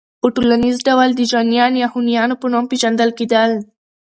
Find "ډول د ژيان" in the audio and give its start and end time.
0.87-1.73